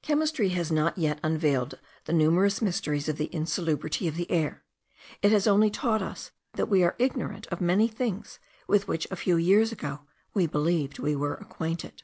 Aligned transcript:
Chemistry 0.00 0.48
has 0.48 0.72
not 0.72 0.96
yet 0.96 1.20
unveiled 1.22 1.78
the 2.06 2.14
numerous 2.14 2.62
mysteries 2.62 3.06
of 3.06 3.18
the 3.18 3.28
insalubrity 3.34 4.08
of 4.08 4.14
the 4.16 4.30
air; 4.30 4.64
it 5.20 5.30
has 5.30 5.46
only 5.46 5.68
taught 5.70 6.00
us 6.00 6.30
that 6.54 6.70
we 6.70 6.82
are 6.82 6.96
ignorant 6.98 7.46
of 7.48 7.60
many 7.60 7.86
things 7.86 8.38
with 8.66 8.88
which 8.88 9.06
a 9.10 9.16
few 9.16 9.36
years 9.36 9.72
ago 9.72 10.00
we 10.32 10.46
believed 10.46 10.98
we 10.98 11.14
were 11.14 11.34
acquainted. 11.34 12.02